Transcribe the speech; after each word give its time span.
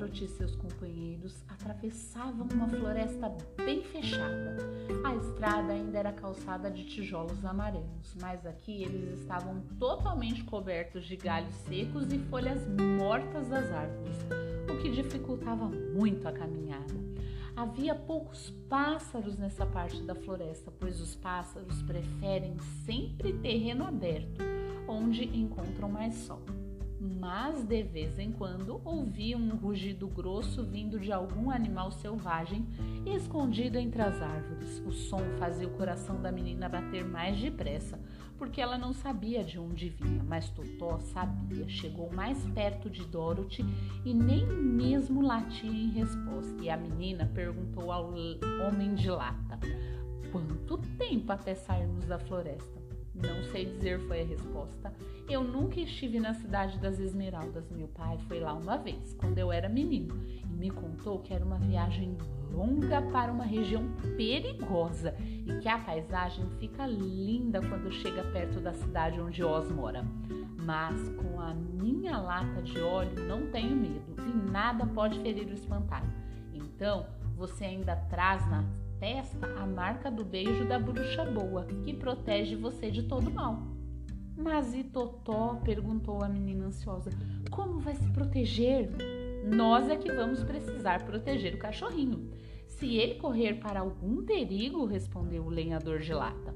Dorothy 0.00 0.24
e 0.24 0.28
seus 0.28 0.56
companheiros 0.56 1.44
atravessavam 1.46 2.48
uma 2.54 2.66
floresta 2.66 3.36
bem 3.58 3.82
fechada. 3.82 4.56
A 5.04 5.14
estrada 5.14 5.74
ainda 5.74 5.98
era 5.98 6.10
calçada 6.10 6.70
de 6.70 6.84
tijolos 6.86 7.44
amarelos, 7.44 8.16
mas 8.18 8.46
aqui 8.46 8.82
eles 8.82 9.20
estavam 9.20 9.60
totalmente 9.78 10.42
cobertos 10.44 11.04
de 11.04 11.16
galhos 11.16 11.54
secos 11.54 12.10
e 12.10 12.18
folhas 12.18 12.66
mortas 12.98 13.48
das 13.48 13.70
árvores, 13.70 14.16
o 14.72 14.78
que 14.80 14.90
dificultava 14.90 15.68
muito 15.68 16.26
a 16.26 16.32
caminhada. 16.32 16.94
Havia 17.54 17.94
poucos 17.94 18.48
pássaros 18.70 19.36
nessa 19.36 19.66
parte 19.66 20.02
da 20.02 20.14
floresta, 20.14 20.72
pois 20.80 20.98
os 20.98 21.14
pássaros 21.14 21.82
preferem 21.82 22.56
sempre 22.86 23.34
terreno 23.34 23.84
aberto, 23.84 24.42
onde 24.88 25.24
encontram 25.24 25.90
mais 25.90 26.14
sol 26.14 26.40
mas 27.00 27.64
de 27.64 27.82
vez 27.82 28.18
em 28.18 28.30
quando 28.30 28.78
ouvia 28.84 29.36
um 29.36 29.56
rugido 29.56 30.06
grosso 30.06 30.62
vindo 30.64 31.00
de 31.00 31.10
algum 31.10 31.50
animal 31.50 31.90
selvagem 31.90 32.66
escondido 33.06 33.78
entre 33.78 34.02
as 34.02 34.20
árvores. 34.20 34.82
O 34.86 34.92
som 34.92 35.20
fazia 35.38 35.66
o 35.66 35.70
coração 35.70 36.20
da 36.20 36.30
menina 36.30 36.68
bater 36.68 37.02
mais 37.02 37.40
depressa, 37.40 37.98
porque 38.36 38.60
ela 38.60 38.76
não 38.76 38.92
sabia 38.92 39.42
de 39.42 39.58
onde 39.58 39.88
vinha, 39.88 40.22
mas 40.22 40.50
Totó 40.50 40.98
sabia. 40.98 41.66
Chegou 41.68 42.12
mais 42.12 42.44
perto 42.48 42.90
de 42.90 43.04
Dorothy 43.04 43.64
e 44.04 44.12
nem 44.12 44.46
mesmo 44.46 45.22
latia 45.22 45.70
em 45.70 45.90
resposta. 45.90 46.62
E 46.62 46.68
a 46.68 46.76
menina 46.76 47.30
perguntou 47.34 47.90
ao 47.90 48.12
homem 48.66 48.94
de 48.94 49.10
lata: 49.10 49.58
Quanto 50.30 50.76
tempo 50.98 51.32
até 51.32 51.54
sairmos 51.54 52.04
da 52.04 52.18
floresta? 52.18 52.79
Não 53.22 53.44
sei 53.44 53.66
dizer, 53.66 54.00
foi 54.00 54.22
a 54.22 54.24
resposta. 54.24 54.92
Eu 55.28 55.44
nunca 55.44 55.80
estive 55.80 56.18
na 56.18 56.34
cidade 56.34 56.78
das 56.78 56.98
Esmeraldas. 56.98 57.70
Meu 57.70 57.88
pai 57.88 58.18
foi 58.26 58.40
lá 58.40 58.52
uma 58.54 58.76
vez, 58.76 59.14
quando 59.14 59.38
eu 59.38 59.52
era 59.52 59.68
menino, 59.68 60.20
e 60.24 60.46
me 60.46 60.70
contou 60.70 61.20
que 61.20 61.32
era 61.32 61.44
uma 61.44 61.58
viagem 61.58 62.16
longa 62.52 63.00
para 63.12 63.32
uma 63.32 63.44
região 63.44 63.84
perigosa 64.16 65.14
e 65.20 65.58
que 65.60 65.68
a 65.68 65.78
paisagem 65.78 66.44
fica 66.58 66.86
linda 66.86 67.60
quando 67.60 67.90
chega 67.92 68.24
perto 68.32 68.60
da 68.60 68.72
cidade 68.72 69.20
onde 69.20 69.42
Oz 69.44 69.70
mora. 69.70 70.04
Mas 70.64 71.08
com 71.10 71.40
a 71.40 71.54
minha 71.54 72.18
lata 72.18 72.60
de 72.62 72.80
óleo 72.80 73.24
não 73.26 73.50
tenho 73.50 73.74
medo 73.76 74.14
e 74.18 74.50
nada 74.50 74.84
pode 74.86 75.18
ferir 75.20 75.46
o 75.46 75.54
espantalho. 75.54 76.10
Então, 76.52 77.06
você 77.36 77.64
ainda 77.64 77.96
traz 77.96 78.46
na 78.50 78.64
testa 79.00 79.46
a 79.58 79.66
marca 79.66 80.10
do 80.10 80.22
beijo 80.22 80.66
da 80.66 80.78
bruxa 80.78 81.24
boa, 81.24 81.64
que 81.82 81.94
protege 81.94 82.54
você 82.54 82.90
de 82.90 83.04
todo 83.04 83.30
mal. 83.30 83.62
Mas 84.36 84.74
e 84.74 84.84
Totó? 84.84 85.58
perguntou 85.64 86.22
a 86.22 86.28
menina 86.28 86.66
ansiosa. 86.66 87.10
Como 87.50 87.80
vai 87.80 87.94
se 87.94 88.08
proteger? 88.10 88.90
Nós 89.44 89.88
é 89.88 89.96
que 89.96 90.12
vamos 90.12 90.44
precisar 90.44 91.04
proteger 91.04 91.54
o 91.54 91.58
cachorrinho. 91.58 92.30
Se 92.66 92.96
ele 92.96 93.14
correr 93.14 93.54
para 93.54 93.80
algum 93.80 94.22
perigo, 94.24 94.84
respondeu 94.84 95.44
o 95.44 95.50
lenhador 95.50 96.00
de 96.00 96.12
lata. 96.12 96.54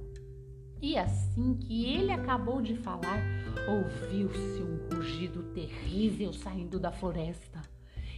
E 0.81 0.99
assim 0.99 1.55
que 1.55 1.95
ele 1.95 2.13
acabou 2.13 2.61
de 2.61 2.75
falar, 2.77 3.23
ouviu-se 3.67 4.63
um 4.63 4.95
rugido 4.95 5.43
terrível 5.55 6.33
saindo 6.33 6.79
da 6.79 6.93
floresta 6.93 7.74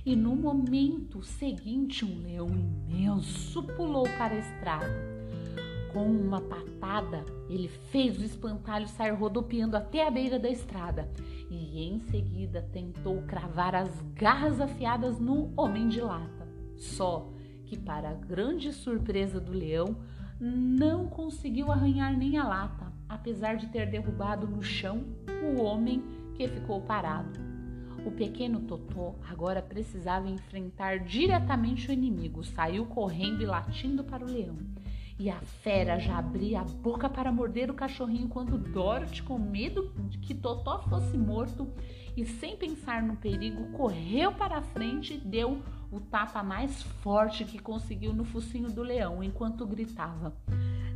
e 0.06 0.14
no 0.14 0.36
momento 0.36 1.20
seguinte 1.20 2.04
um 2.04 2.22
leão 2.22 2.48
imenso 2.48 3.60
pulou 3.60 4.04
para 4.16 4.34
a 4.34 4.38
estrada. 4.38 5.16
Com 5.92 6.04
uma 6.08 6.40
patada, 6.40 7.26
ele 7.50 7.66
fez 7.66 8.16
o 8.16 8.24
espantalho 8.24 8.86
sair 8.86 9.10
rodopiando 9.10 9.76
até 9.76 10.06
a 10.06 10.10
beira 10.10 10.38
da 10.38 10.48
estrada 10.48 11.10
e 11.50 11.88
em 11.88 11.98
seguida 11.98 12.62
tentou 12.72 13.22
cravar 13.22 13.74
as 13.74 14.00
garras 14.14 14.60
afiadas 14.60 15.18
no 15.18 15.52
homem 15.56 15.88
de 15.88 16.00
lata. 16.00 16.46
Só 16.76 17.32
que, 17.64 17.76
para 17.76 18.10
a 18.10 18.14
grande 18.14 18.72
surpresa 18.72 19.40
do 19.40 19.50
leão, 19.50 19.96
não 20.38 21.08
conseguiu 21.08 21.72
arranhar 21.72 22.16
nem 22.16 22.36
a 22.36 22.46
lata, 22.46 22.92
apesar 23.08 23.56
de 23.56 23.66
ter 23.68 23.90
derrubado 23.90 24.46
no 24.46 24.62
chão 24.62 25.04
o 25.42 25.60
homem 25.60 26.04
que 26.36 26.46
ficou 26.46 26.80
parado. 26.82 27.45
O 28.06 28.10
pequeno 28.12 28.60
Totó 28.60 29.16
agora 29.28 29.60
precisava 29.60 30.28
enfrentar 30.28 31.00
diretamente 31.00 31.90
o 31.90 31.92
inimigo. 31.92 32.44
Saiu 32.44 32.86
correndo 32.86 33.42
e 33.42 33.46
latindo 33.46 34.04
para 34.04 34.24
o 34.24 34.30
leão. 34.30 34.56
E 35.18 35.28
a 35.28 35.40
fera 35.40 35.98
já 35.98 36.16
abria 36.16 36.60
a 36.60 36.64
boca 36.64 37.08
para 37.08 37.32
morder 37.32 37.68
o 37.68 37.74
cachorrinho 37.74 38.28
quando 38.28 38.56
Dorothy, 38.58 39.24
com 39.24 39.36
medo 39.40 39.92
de 40.08 40.18
que 40.18 40.34
Totó 40.34 40.78
fosse 40.82 41.18
morto 41.18 41.66
e 42.16 42.24
sem 42.24 42.56
pensar 42.56 43.02
no 43.02 43.16
perigo, 43.16 43.72
correu 43.72 44.30
para 44.30 44.58
a 44.58 44.62
frente 44.62 45.14
e 45.14 45.18
deu 45.18 45.60
o 45.90 45.98
tapa 45.98 46.44
mais 46.44 46.82
forte 47.02 47.44
que 47.44 47.58
conseguiu 47.58 48.12
no 48.12 48.24
focinho 48.24 48.70
do 48.70 48.82
leão 48.82 49.20
enquanto 49.20 49.66
gritava: 49.66 50.32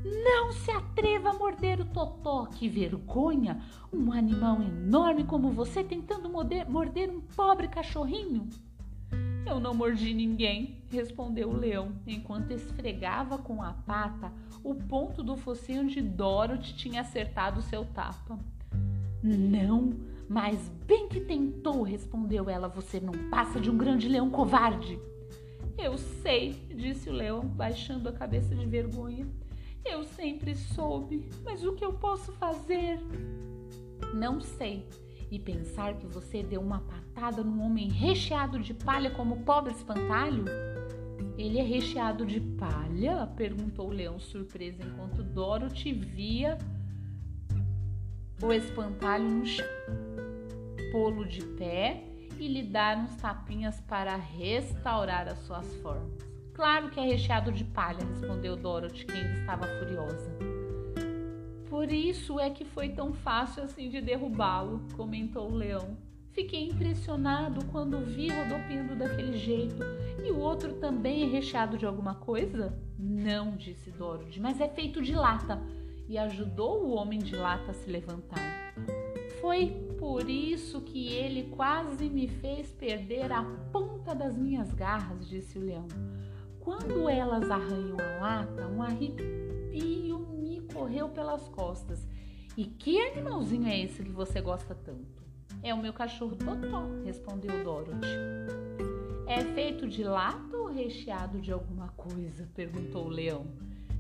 não 0.04 0.52
se 0.52 0.70
atreva 0.70 1.30
a 1.30 1.34
morder 1.34 1.80
o 1.80 1.84
totó, 1.84 2.46
que 2.46 2.68
vergonha! 2.68 3.60
Um 3.92 4.12
animal 4.12 4.62
enorme 4.62 5.24
como 5.24 5.50
você 5.50 5.84
tentando 5.84 6.30
morder, 6.30 7.10
um 7.10 7.20
pobre 7.20 7.68
cachorrinho. 7.68 8.48
Eu 9.46 9.58
não 9.58 9.74
mordi 9.74 10.14
ninguém, 10.14 10.82
respondeu 10.90 11.48
o 11.48 11.56
leão, 11.56 11.92
enquanto 12.06 12.52
esfregava 12.52 13.38
com 13.38 13.62
a 13.62 13.72
pata 13.72 14.32
o 14.62 14.74
ponto 14.74 15.22
do 15.22 15.36
focinho 15.36 15.82
onde 15.82 16.00
Dorothy 16.00 16.74
tinha 16.74 17.00
acertado 17.00 17.62
seu 17.62 17.84
tapa. 17.84 18.38
Não, 19.22 19.92
mas 20.28 20.70
bem 20.86 21.08
que 21.08 21.20
tentou, 21.20 21.82
respondeu 21.82 22.48
ela. 22.48 22.68
Você 22.68 23.00
não 23.00 23.12
passa 23.30 23.60
de 23.60 23.70
um 23.70 23.76
grande 23.76 24.08
leão 24.08 24.30
covarde. 24.30 24.98
Eu 25.76 25.96
sei, 25.98 26.52
disse 26.74 27.08
o 27.08 27.12
leão, 27.12 27.40
baixando 27.40 28.08
a 28.08 28.12
cabeça 28.12 28.54
de 28.54 28.66
vergonha. 28.66 29.26
Eu 29.84 30.04
sempre 30.04 30.54
soube, 30.54 31.28
mas 31.44 31.64
o 31.64 31.74
que 31.74 31.84
eu 31.84 31.92
posso 31.92 32.32
fazer? 32.32 33.00
Não 34.14 34.40
sei. 34.40 34.86
E 35.30 35.38
pensar 35.38 35.94
que 35.94 36.06
você 36.06 36.42
deu 36.42 36.60
uma 36.60 36.80
patada 36.80 37.42
num 37.42 37.62
homem 37.62 37.88
recheado 37.88 38.58
de 38.58 38.74
palha 38.74 39.10
como 39.10 39.36
o 39.36 39.44
pobre 39.44 39.72
espantalho? 39.72 40.44
Ele 41.38 41.58
é 41.58 41.62
recheado 41.62 42.26
de 42.26 42.40
palha? 42.40 43.26
perguntou 43.36 43.88
o 43.88 43.92
leão 43.92 44.18
surpreso 44.18 44.82
enquanto 44.82 45.22
Dorothy 45.22 45.92
via 45.92 46.58
o 48.42 48.52
espantalho 48.52 49.28
no 49.28 49.46
chão. 49.46 49.66
Pô-lo 50.90 51.24
de 51.26 51.44
pé 51.56 52.04
e 52.38 52.48
lhe 52.48 52.62
dar 52.62 52.96
uns 52.98 53.14
tapinhas 53.16 53.80
para 53.82 54.16
restaurar 54.16 55.28
as 55.28 55.38
suas 55.40 55.72
formas. 55.76 56.29
Claro 56.60 56.90
que 56.90 57.00
é 57.00 57.04
recheado 57.04 57.50
de 57.50 57.64
palha, 57.64 58.04
respondeu 58.04 58.54
Dorothy, 58.54 59.06
que 59.06 59.12
ainda 59.12 59.32
estava 59.32 59.66
furiosa. 59.78 60.30
Por 61.70 61.90
isso 61.90 62.38
é 62.38 62.50
que 62.50 62.66
foi 62.66 62.90
tão 62.90 63.14
fácil 63.14 63.62
assim 63.62 63.88
de 63.88 63.98
derrubá-lo, 64.02 64.86
comentou 64.94 65.50
o 65.50 65.54
leão. 65.54 65.96
Fiquei 66.32 66.68
impressionado 66.68 67.64
quando 67.72 68.04
vi 68.04 68.28
rodopiando 68.28 68.94
daquele 68.94 69.38
jeito. 69.38 69.82
E 70.22 70.30
o 70.30 70.38
outro 70.38 70.74
também 70.74 71.22
é 71.22 71.26
recheado 71.28 71.78
de 71.78 71.86
alguma 71.86 72.16
coisa? 72.16 72.78
Não, 72.98 73.56
disse 73.56 73.90
Dorothy, 73.90 74.38
mas 74.38 74.60
é 74.60 74.68
feito 74.68 75.00
de 75.00 75.14
lata. 75.14 75.62
E 76.06 76.18
ajudou 76.18 76.84
o 76.84 76.90
homem 76.90 77.20
de 77.20 77.36
lata 77.36 77.70
a 77.70 77.74
se 77.74 77.90
levantar. 77.90 78.74
Foi 79.40 79.68
por 79.98 80.28
isso 80.28 80.82
que 80.82 81.08
ele 81.08 81.44
quase 81.56 82.10
me 82.10 82.28
fez 82.28 82.70
perder 82.70 83.32
a 83.32 83.44
ponta 83.72 84.14
das 84.14 84.36
minhas 84.36 84.74
garras, 84.74 85.26
disse 85.26 85.58
o 85.58 85.64
leão. 85.64 85.88
Quando 86.60 87.08
elas 87.08 87.50
arranham 87.50 87.96
a 87.98 88.20
lata, 88.20 88.66
um 88.68 88.82
arrepio 88.82 90.18
me 90.18 90.60
correu 90.72 91.08
pelas 91.08 91.48
costas. 91.48 92.06
E 92.56 92.64
que 92.64 93.00
animalzinho 93.00 93.66
é 93.66 93.80
esse 93.80 94.02
que 94.02 94.10
você 94.10 94.40
gosta 94.40 94.74
tanto? 94.74 95.22
É 95.62 95.72
o 95.72 95.78
meu 95.78 95.92
cachorro 95.92 96.36
Totó, 96.36 96.84
respondeu 97.04 97.64
Dorothy. 97.64 98.06
É 99.26 99.42
feito 99.54 99.88
de 99.88 100.04
lata 100.04 100.56
ou 100.56 100.66
recheado 100.66 101.40
de 101.40 101.52
alguma 101.52 101.88
coisa? 101.88 102.48
perguntou 102.54 103.06
o 103.06 103.08
leão. 103.08 103.46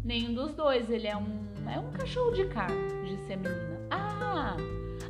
Nenhum 0.04 0.34
dos 0.34 0.52
dois, 0.52 0.90
ele 0.90 1.06
é 1.06 1.16
um 1.16 1.50
é 1.68 1.78
um 1.78 1.90
cachorro 1.92 2.32
de 2.32 2.46
carne, 2.46 3.04
disse 3.04 3.32
a 3.32 3.36
menina. 3.36 3.80
Ah, 3.90 4.56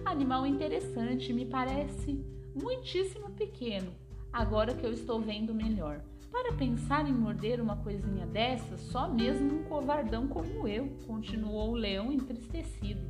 animal 0.05 0.47
interessante, 0.47 1.33
me 1.33 1.47
parece 1.47 2.25
muitíssimo 2.55 3.31
pequeno, 3.31 3.93
agora 4.33 4.75
que 4.75 4.85
eu 4.85 4.93
estou 4.93 5.21
vendo 5.21 5.55
melhor. 5.55 6.03
Para 6.31 6.53
pensar 6.53 7.09
em 7.09 7.13
morder 7.13 7.61
uma 7.61 7.77
coisinha 7.77 8.27
dessa, 8.27 8.77
só 8.77 9.09
mesmo 9.09 9.61
um 9.61 9.65
covardão 9.65 10.29
como 10.29 10.67
eu, 10.67 10.89
continuou 11.07 11.71
o 11.71 11.77
leão 11.77 12.13
entristecido. 12.13 13.03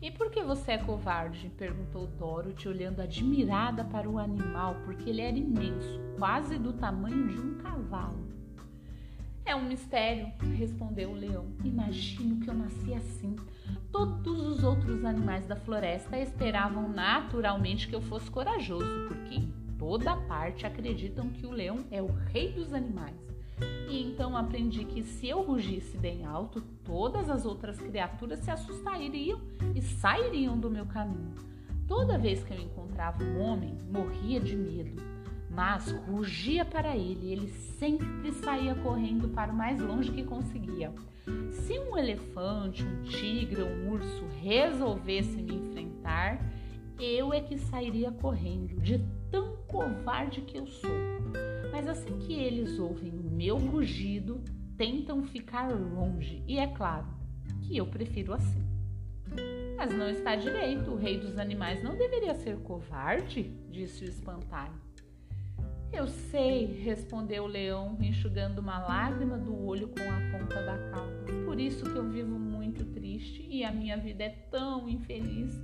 E 0.00 0.10
por 0.10 0.30
que 0.30 0.42
você 0.42 0.72
é 0.72 0.78
covarde? 0.78 1.50
perguntou 1.56 2.06
Dorothy, 2.06 2.68
olhando 2.68 3.00
admirada 3.00 3.84
para 3.84 4.08
o 4.08 4.18
animal, 4.18 4.76
porque 4.84 5.10
ele 5.10 5.22
era 5.22 5.36
imenso, 5.36 6.00
quase 6.16 6.56
do 6.56 6.72
tamanho 6.72 7.26
de 7.26 7.38
um 7.40 7.58
cavalo. 7.58 8.28
É 9.44 9.56
um 9.56 9.64
mistério, 9.64 10.30
respondeu 10.56 11.10
o 11.10 11.14
leão. 11.14 11.46
Imagino 11.64 12.38
que 12.38 12.50
eu 12.50 12.54
nasci 12.54 12.92
assim. 12.92 13.34
Todos 13.90 14.46
os 14.46 14.62
outros 14.62 15.04
animais 15.04 15.46
da 15.46 15.56
floresta 15.56 16.18
esperavam 16.18 16.88
naturalmente 16.90 17.88
que 17.88 17.94
eu 17.94 18.02
fosse 18.02 18.30
corajoso, 18.30 19.08
porque 19.08 19.48
toda 19.78 20.16
parte 20.16 20.66
acreditam 20.66 21.30
que 21.30 21.46
o 21.46 21.50
leão 21.50 21.84
é 21.90 22.02
o 22.02 22.06
rei 22.06 22.52
dos 22.52 22.72
animais. 22.72 23.16
E 23.88 24.02
então 24.02 24.36
aprendi 24.36 24.84
que 24.84 25.02
se 25.02 25.28
eu 25.28 25.42
rugisse 25.42 25.96
bem 25.96 26.24
alto, 26.24 26.60
todas 26.84 27.30
as 27.30 27.44
outras 27.44 27.78
criaturas 27.78 28.40
se 28.40 28.50
assustariam 28.50 29.40
e 29.74 29.80
sairiam 29.80 30.58
do 30.58 30.70
meu 30.70 30.86
caminho. 30.86 31.34
Toda 31.86 32.18
vez 32.18 32.44
que 32.44 32.52
eu 32.52 32.60
encontrava 32.60 33.22
um 33.24 33.40
homem, 33.40 33.78
morria 33.90 34.38
de 34.38 34.54
medo 34.54 35.18
mas 35.58 35.90
rugia 35.90 36.64
para 36.64 36.96
ele. 36.96 37.32
Ele 37.32 37.48
sempre 37.48 38.32
saía 38.32 38.76
correndo 38.76 39.28
para 39.28 39.52
o 39.52 39.56
mais 39.56 39.80
longe 39.80 40.12
que 40.12 40.22
conseguia. 40.22 40.92
Se 41.50 41.76
um 41.80 41.98
elefante, 41.98 42.84
um 42.84 43.02
tigre 43.02 43.62
ou 43.62 43.68
um 43.68 43.90
urso 43.90 44.24
resolvesse 44.40 45.42
me 45.42 45.56
enfrentar, 45.56 46.38
eu 46.98 47.32
é 47.32 47.40
que 47.40 47.58
sairia 47.58 48.10
correndo, 48.10 48.80
de 48.80 48.98
tão 49.30 49.56
covarde 49.68 50.40
que 50.42 50.58
eu 50.58 50.66
sou. 50.66 50.90
Mas 51.70 51.86
assim 51.86 52.18
que 52.18 52.32
eles 52.32 52.78
ouvem 52.78 53.10
o 53.10 53.30
meu 53.30 53.56
rugido, 53.56 54.42
tentam 54.76 55.22
ficar 55.24 55.70
longe, 55.70 56.42
e 56.46 56.58
é 56.58 56.66
claro 56.66 57.06
que 57.62 57.76
eu 57.76 57.86
prefiro 57.86 58.32
assim. 58.32 58.66
Mas 59.76 59.94
não 59.94 60.08
está 60.08 60.34
direito, 60.34 60.90
o 60.90 60.96
rei 60.96 61.18
dos 61.18 61.38
animais 61.38 61.82
não 61.82 61.96
deveria 61.96 62.34
ser 62.34 62.56
covarde, 62.58 63.52
disse 63.70 64.04
o 64.04 64.08
espantalho. 64.08 64.88
Eu 65.92 66.06
sei, 66.06 66.66
respondeu 66.66 67.44
o 67.44 67.46
leão, 67.46 67.96
enxugando 68.00 68.58
uma 68.58 68.78
lágrima 68.78 69.38
do 69.38 69.64
olho 69.64 69.88
com 69.88 70.00
a 70.00 70.38
ponta 70.38 70.62
da 70.62 70.78
cauda. 70.90 71.44
Por 71.44 71.58
isso 71.58 71.84
que 71.84 71.96
eu 71.96 72.08
vivo 72.08 72.38
muito 72.38 72.84
triste 72.84 73.46
e 73.48 73.64
a 73.64 73.72
minha 73.72 73.96
vida 73.96 74.24
é 74.24 74.30
tão 74.50 74.88
infeliz. 74.88 75.58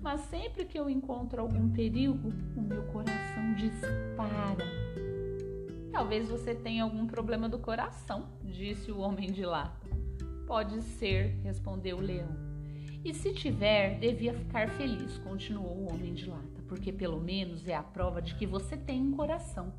Mas 0.00 0.20
sempre 0.22 0.64
que 0.64 0.78
eu 0.78 0.88
encontro 0.88 1.40
algum 1.40 1.68
perigo, 1.70 2.32
o 2.56 2.60
meu 2.60 2.82
coração 2.84 3.54
dispara. 3.54 4.64
Talvez 5.90 6.28
você 6.28 6.54
tenha 6.54 6.84
algum 6.84 7.06
problema 7.06 7.48
do 7.48 7.58
coração, 7.58 8.28
disse 8.44 8.92
o 8.92 9.00
homem 9.00 9.32
de 9.32 9.44
lata. 9.44 9.88
Pode 10.46 10.80
ser, 10.82 11.38
respondeu 11.42 11.98
o 11.98 12.00
leão. 12.00 12.36
E 13.04 13.12
se 13.12 13.32
tiver, 13.32 13.98
devia 13.98 14.34
ficar 14.34 14.68
feliz, 14.70 15.18
continuou 15.18 15.76
o 15.76 15.92
homem 15.92 16.14
de 16.14 16.28
lata 16.28 16.58
porque 16.68 16.92
pelo 16.92 17.20
menos 17.20 17.66
é 17.66 17.74
a 17.74 17.82
prova 17.82 18.22
de 18.22 18.34
que 18.34 18.46
você 18.46 18.76
tem 18.76 19.00
um 19.00 19.12
coração. 19.12 19.72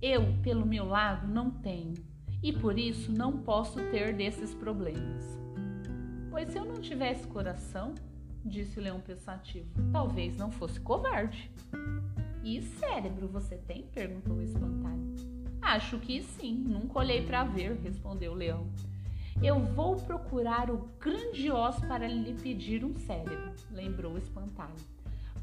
Eu, 0.00 0.34
pelo 0.42 0.66
meu 0.66 0.86
lado, 0.86 1.28
não 1.28 1.50
tenho, 1.50 1.94
e 2.42 2.52
por 2.52 2.78
isso 2.78 3.12
não 3.12 3.38
posso 3.42 3.78
ter 3.90 4.14
desses 4.14 4.54
problemas. 4.54 5.38
Pois 6.30 6.50
se 6.50 6.58
eu 6.58 6.64
não 6.64 6.80
tivesse 6.80 7.26
coração, 7.28 7.94
disse 8.46 8.78
o 8.78 8.82
leão 8.82 9.00
pensativo, 9.00 9.68
talvez 9.92 10.36
não 10.36 10.50
fosse 10.50 10.80
covarde. 10.80 11.50
E 12.42 12.62
cérebro 12.62 13.28
você 13.28 13.56
tem? 13.56 13.82
perguntou 13.86 14.36
o 14.36 14.42
espantalho. 14.42 15.14
Acho 15.60 15.98
que 15.98 16.22
sim, 16.22 16.54
nunca 16.54 17.00
olhei 17.00 17.26
para 17.26 17.44
ver, 17.44 17.78
respondeu 17.82 18.32
o 18.32 18.36
leão. 18.36 18.66
Eu 19.42 19.60
vou 19.60 19.96
procurar 19.96 20.70
o 20.70 20.88
grande 20.98 21.50
osso 21.50 21.80
para 21.86 22.06
lhe 22.06 22.32
pedir 22.34 22.84
um 22.84 22.94
cérebro, 22.94 23.52
lembrou 23.70 24.14
o 24.14 24.18
espantalho 24.18 24.76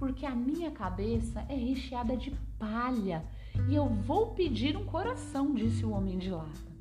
porque 0.03 0.25
a 0.25 0.35
minha 0.35 0.69
cabeça 0.69 1.45
é 1.47 1.55
recheada 1.55 2.17
de 2.17 2.31
palha 2.59 3.23
e 3.69 3.75
eu 3.75 3.87
vou 3.87 4.33
pedir 4.33 4.75
um 4.75 4.83
coração, 4.83 5.53
disse 5.53 5.85
o 5.85 5.91
homem 5.91 6.17
de 6.17 6.29
lata. 6.29 6.73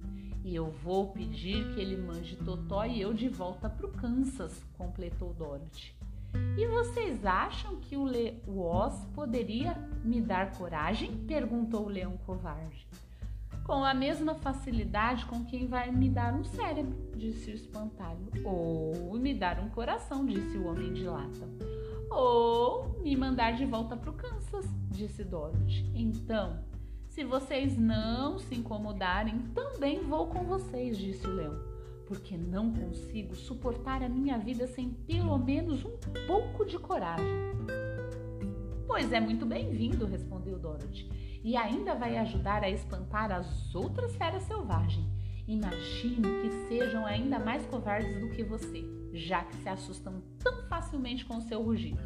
E 0.44 0.52
eu 0.52 0.72
vou 0.82 1.12
pedir 1.12 1.72
que 1.72 1.80
ele 1.80 1.96
mande 1.96 2.34
Totó 2.34 2.84
e 2.84 3.00
eu 3.00 3.14
de 3.14 3.28
volta 3.28 3.70
para 3.70 3.86
o 3.86 3.92
Kansas, 3.92 4.64
completou 4.76 5.32
Dorothy. 5.34 5.94
E 6.56 6.66
vocês 6.66 7.24
acham 7.24 7.76
que 7.76 7.96
o, 7.96 8.04
Le... 8.04 8.42
o 8.46 8.60
Oz 8.60 9.04
poderia 9.14 9.74
me 10.04 10.20
dar 10.20 10.52
coragem? 10.52 11.16
perguntou 11.26 11.86
o 11.86 11.88
leão 11.88 12.16
covarde. 12.18 12.86
Com 13.64 13.84
a 13.84 13.94
mesma 13.94 14.34
facilidade 14.34 15.24
com 15.26 15.44
quem 15.44 15.66
vai 15.66 15.90
me 15.92 16.08
dar 16.08 16.34
um 16.34 16.42
cérebro, 16.42 16.96
disse 17.16 17.50
o 17.50 17.54
espantalho. 17.54 18.26
Ou 18.44 19.14
me 19.18 19.32
dar 19.32 19.60
um 19.60 19.68
coração, 19.68 20.26
disse 20.26 20.58
o 20.58 20.66
homem 20.66 20.92
de 20.92 21.04
lata 21.04 21.48
ou 22.14 23.00
me 23.02 23.16
mandar 23.16 23.52
de 23.52 23.64
volta 23.64 23.96
para 23.96 24.10
o 24.10 24.12
Kansas, 24.12 24.66
disse 24.90 25.24
Dorothy. 25.24 25.90
Então, 25.94 26.58
se 27.08 27.24
vocês 27.24 27.76
não 27.76 28.38
se 28.38 28.54
incomodarem, 28.54 29.38
também 29.54 30.00
vou 30.02 30.26
com 30.26 30.44
vocês, 30.44 30.96
disse 30.96 31.26
o 31.26 31.34
leão, 31.34 31.58
porque 32.12 32.36
não 32.36 32.70
consigo 32.70 33.34
suportar 33.34 34.02
a 34.02 34.08
minha 34.08 34.36
vida 34.36 34.66
sem 34.66 34.90
pelo 34.90 35.38
menos 35.38 35.82
um 35.82 35.96
pouco 36.26 36.62
de 36.62 36.78
coragem. 36.78 37.24
Pois 38.86 39.10
é 39.14 39.18
muito 39.18 39.46
bem-vindo, 39.46 40.04
respondeu 40.04 40.58
Dorothy, 40.58 41.08
e 41.42 41.56
ainda 41.56 41.94
vai 41.94 42.18
ajudar 42.18 42.62
a 42.62 42.68
espantar 42.68 43.32
as 43.32 43.74
outras 43.74 44.14
feras 44.14 44.42
selvagens. 44.42 45.10
Imagino 45.48 46.28
que 46.42 46.68
sejam 46.68 47.06
ainda 47.06 47.38
mais 47.38 47.64
covardes 47.64 48.20
do 48.20 48.28
que 48.28 48.42
você 48.42 48.84
já 49.14 49.44
que 49.44 49.56
se 49.56 49.68
assustam 49.70 50.22
tão 50.38 50.66
facilmente 50.68 51.24
com 51.24 51.40
seu 51.40 51.62
rugido. 51.62 52.02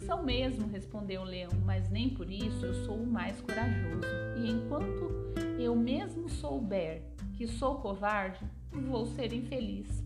São 0.00 0.24
mesmo, 0.24 0.66
respondeu 0.66 1.22
o 1.22 1.24
leão, 1.24 1.52
mas 1.64 1.88
nem 1.88 2.10
por 2.10 2.28
isso 2.28 2.66
eu 2.66 2.74
sou 2.74 2.96
o 2.96 3.06
mais 3.06 3.40
corajoso. 3.40 4.08
E 4.38 4.50
enquanto 4.50 5.08
eu 5.56 5.76
mesmo 5.76 6.28
souber 6.28 7.09
que 7.40 7.48
sou 7.48 7.76
covarde, 7.76 8.44
vou 8.70 9.06
ser 9.06 9.32
infeliz. 9.32 10.04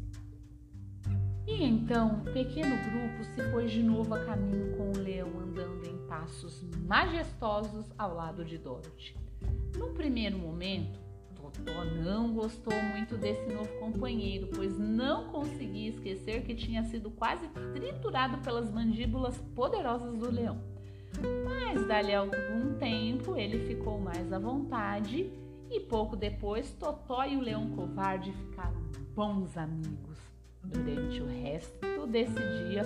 E 1.45 1.65
então 1.65 2.21
o 2.21 2.33
pequeno 2.33 2.77
grupo 2.77 3.25
se 3.25 3.51
pôs 3.51 3.73
de 3.73 3.83
novo 3.83 4.15
a 4.15 4.25
caminho 4.25 4.77
com 4.77 4.93
o 4.93 5.03
leão 5.03 5.41
andando 5.41 5.85
em 5.85 5.99
passos 6.07 6.63
majestosos 6.87 7.93
ao 7.99 8.15
lado 8.15 8.45
de 8.45 8.57
Dorothy. 8.57 9.17
Num 9.77 9.93
primeiro 9.95 10.39
momento, 10.39 11.01
Totó 11.35 11.85
não 11.85 12.33
gostou 12.33 12.73
muito 12.93 13.17
desse 13.17 13.53
novo 13.53 13.81
companheiro, 13.81 14.49
pois 14.55 14.79
não 14.79 15.33
conseguia 15.33 15.89
esquecer 15.89 16.45
que 16.45 16.55
tinha 16.55 16.85
sido 16.85 17.11
quase 17.11 17.49
triturado 17.73 18.39
pelas 18.45 18.71
mandíbulas 18.71 19.37
poderosas 19.57 20.17
do 20.17 20.31
leão. 20.31 20.61
Mas, 21.45 21.85
dali 21.89 22.15
a 22.15 22.21
algum 22.21 22.79
tempo, 22.79 23.37
ele 23.37 23.67
ficou 23.67 23.99
mais 23.99 24.33
à 24.33 24.39
vontade 24.39 25.33
e 25.71 25.81
pouco 25.81 26.17
depois 26.17 26.73
Totó 26.73 27.25
e 27.25 27.37
o 27.37 27.41
leão 27.41 27.71
covarde 27.71 28.33
ficaram 28.33 28.83
bons 29.15 29.57
amigos. 29.57 30.19
Durante 30.65 31.21
o 31.21 31.27
resto 31.27 32.07
desse 32.07 32.35
dia, 32.35 32.83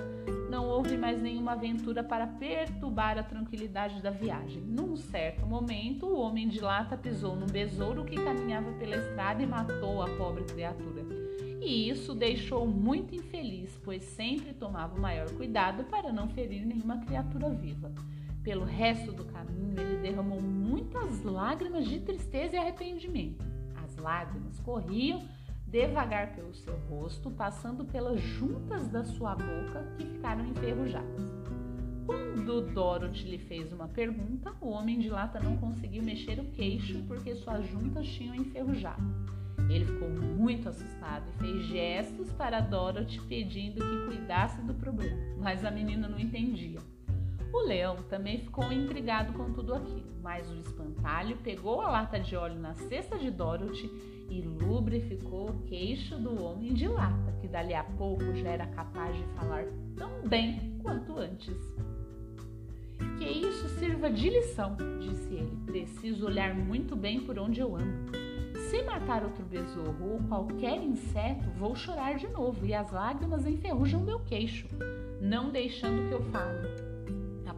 não 0.51 0.67
houve 0.67 0.97
mais 0.97 1.23
nenhuma 1.23 1.53
aventura 1.53 2.03
para 2.03 2.27
perturbar 2.27 3.17
a 3.17 3.23
tranquilidade 3.23 4.03
da 4.03 4.11
viagem. 4.11 4.63
Num 4.63 4.97
certo 4.97 5.47
momento, 5.47 6.07
o 6.07 6.19
homem 6.19 6.49
de 6.49 6.61
lata 6.61 6.97
pisou 6.97 7.37
num 7.37 7.47
besouro 7.47 8.05
que 8.05 8.17
caminhava 8.17 8.73
pela 8.73 8.97
estrada 8.97 9.43
e 9.43 9.47
matou 9.47 10.03
a 10.03 10.09
pobre 10.17 10.45
criatura. 10.45 11.07
E 11.61 11.89
isso 11.89 12.15
deixou 12.15 12.67
muito 12.67 13.15
infeliz, 13.15 13.79
pois 13.85 14.03
sempre 14.05 14.55
tomava 14.55 14.97
o 14.97 15.01
maior 15.01 15.31
cuidado 15.33 15.85
para 15.85 16.13
não 16.13 16.29
ferir 16.29 16.65
nenhuma 16.65 16.99
criatura 16.99 17.51
viva. 17.51 17.93
Pelo 18.43 18.65
resto 18.65 19.13
do 19.13 19.25
caminho, 19.25 19.79
ele 19.79 19.97
derramou 20.01 20.41
muitas 20.41 21.23
lágrimas 21.23 21.87
de 21.87 22.01
tristeza 22.01 22.57
e 22.57 22.59
arrependimento. 22.59 23.45
As 23.85 23.97
lágrimas 23.97 24.59
corriam 24.61 25.23
devagar 25.67 26.35
pelo 26.35 26.55
seu 26.55 26.77
rosto, 26.89 27.31
passando 27.31 27.85
pelas 27.85 28.21
juntas 28.21 28.89
da 28.89 29.05
sua 29.05 29.35
boca 29.35 29.95
que 29.97 30.07
ficaram 30.07 30.47
enferrujadas. 30.47 31.23
Quando 32.07 32.63
Dorothy 32.73 33.29
lhe 33.29 33.39
fez 33.39 33.71
uma 33.71 33.87
pergunta, 33.87 34.55
o 34.63 34.71
homem 34.71 34.99
de 34.99 35.11
lata 35.11 35.39
não 35.39 35.59
conseguiu 35.59 36.03
mexer 36.03 36.41
o 36.41 36.51
queixo 36.53 37.05
porque 37.07 37.35
suas 37.35 37.67
juntas 37.67 38.09
tinham 38.09 38.35
enferrujado. 38.35 39.03
Ele 39.69 39.85
ficou 39.85 40.09
muito 40.09 40.71
assustado 40.71 41.29
e 41.29 41.39
fez 41.39 41.67
gestos 41.67 42.33
para 42.33 42.61
Dorothy 42.61 43.21
pedindo 43.29 43.85
que 43.85 44.07
cuidasse 44.07 44.63
do 44.63 44.73
problema, 44.73 45.19
mas 45.39 45.63
a 45.63 45.71
menina 45.71 46.09
não 46.09 46.19
entendia. 46.19 46.79
O 47.53 47.61
leão 47.63 47.97
também 48.09 48.39
ficou 48.39 48.71
intrigado 48.73 49.33
com 49.33 49.53
tudo 49.53 49.75
aquilo, 49.75 50.13
mas 50.23 50.51
o 50.51 50.57
espantalho 50.57 51.37
pegou 51.39 51.81
a 51.81 51.91
lata 51.91 52.21
de 52.21 52.37
óleo 52.37 52.59
na 52.59 52.75
cesta 52.75 53.19
de 53.19 53.31
Dorothy 53.31 53.91
e 54.29 54.43
lubrificou 54.43 55.49
o 55.49 55.63
queixo 55.63 56.17
do 56.17 56.43
homem 56.43 56.75
de 56.75 56.87
lata, 56.87 57.33
que 57.41 57.49
dali 57.49 57.73
a 57.73 57.85
pouco 57.85 58.35
já 58.35 58.51
era 58.51 58.67
capaz 58.67 59.17
de 59.17 59.25
falar 59.35 59.65
tão 59.97 60.29
bem 60.29 60.79
quanto 60.83 61.19
antes. 61.19 61.57
Que 63.17 63.25
isso 63.25 63.69
sirva 63.79 64.11
de 64.11 64.29
lição, 64.29 64.77
disse 65.01 65.35
ele. 65.35 65.57
Preciso 65.67 66.27
olhar 66.27 66.55
muito 66.55 66.95
bem 66.95 67.21
por 67.21 67.39
onde 67.39 67.61
eu 67.61 67.75
ando. 67.75 68.13
Se 68.71 68.83
matar 68.83 69.25
outro 69.25 69.45
besouro 69.45 69.97
ou 70.05 70.19
qualquer 70.29 70.83
inseto, 70.83 71.49
vou 71.57 71.75
chorar 71.75 72.17
de 72.17 72.29
novo 72.29 72.67
e 72.67 72.75
as 72.75 72.91
lágrimas 72.91 73.47
enferrujam 73.47 74.03
meu 74.03 74.21
queixo, 74.21 74.69
não 75.21 75.51
deixando 75.51 76.09
que 76.09 76.15
eu 76.15 76.23
fale. 76.31 76.88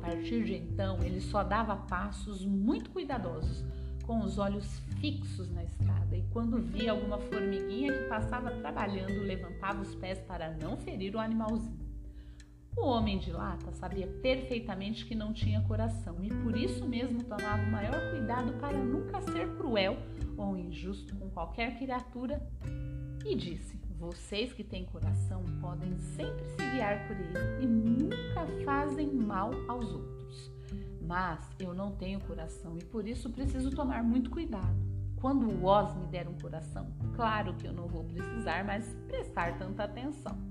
Partir 0.01 0.45
de 0.45 0.55
então, 0.55 0.99
ele 1.03 1.21
só 1.21 1.43
dava 1.43 1.77
passos 1.77 2.45
muito 2.45 2.91
cuidadosos 2.91 3.65
com 4.07 4.21
os 4.21 4.39
olhos 4.39 4.67
fixos 5.01 5.51
na 5.51 5.63
estrada 5.63 6.17
e 6.17 6.23
quando 6.33 6.61
via 6.61 6.91
alguma 6.91 7.19
formiguinha 7.19 7.93
que 7.93 8.09
passava 8.09 8.51
trabalhando, 8.51 9.23
levantava 9.23 9.81
os 9.81 9.95
pés 9.95 10.19
para 10.21 10.51
não 10.57 10.77
ferir 10.77 11.15
o 11.15 11.19
animalzinho. 11.21 11.91
O 12.77 12.87
homem 12.87 13.19
de 13.19 13.31
lata 13.31 13.73
sabia 13.73 14.07
perfeitamente 14.07 15.05
que 15.05 15.15
não 15.15 15.33
tinha 15.33 15.61
coração 15.63 16.17
e 16.23 16.29
por 16.29 16.57
isso 16.57 16.87
mesmo 16.87 17.23
tomava 17.23 17.63
o 17.63 17.71
maior 17.71 18.11
cuidado 18.11 18.53
para 18.55 18.79
nunca 18.79 19.21
ser 19.21 19.49
cruel 19.57 19.97
ou 20.37 20.57
injusto 20.57 21.15
com 21.17 21.29
qualquer 21.31 21.79
criatura 21.79 22.41
e 23.25 23.35
disse: 23.35 23.79
Vocês 23.99 24.53
que 24.53 24.65
têm 24.65 24.85
coração 24.87 25.45
podem 25.61 25.99
sempre 25.99 26.45
se 26.47 26.60
por 27.07 27.17
ele 27.17 27.63
e 27.63 27.67
nunca 27.67 28.47
fazem 28.65 29.13
mal 29.13 29.51
aos 29.69 29.93
outros. 29.93 30.51
Mas 31.03 31.39
eu 31.59 31.75
não 31.75 31.93
tenho 31.93 32.21
coração 32.21 32.77
e 32.79 32.85
por 32.85 33.07
isso 33.07 33.29
preciso 33.31 33.71
tomar 33.71 34.03
muito 34.03 34.31
cuidado. 34.31 34.81
Quando 35.17 35.47
o 35.47 35.65
Oz 35.67 35.95
me 35.97 36.07
der 36.07 36.27
um 36.27 36.39
coração, 36.39 36.87
claro 37.15 37.55
que 37.55 37.67
eu 37.67 37.73
não 37.73 37.87
vou 37.87 38.05
precisar 38.05 38.65
mais 38.65 38.87
prestar 39.07 39.59
tanta 39.59 39.85
atenção. 39.85 40.50